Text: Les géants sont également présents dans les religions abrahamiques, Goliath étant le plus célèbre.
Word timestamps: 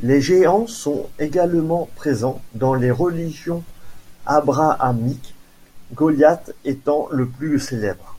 Les 0.00 0.20
géants 0.20 0.66
sont 0.66 1.08
également 1.20 1.88
présents 1.94 2.42
dans 2.56 2.74
les 2.74 2.90
religions 2.90 3.62
abrahamiques, 4.26 5.36
Goliath 5.94 6.52
étant 6.64 7.06
le 7.12 7.28
plus 7.28 7.60
célèbre. 7.60 8.16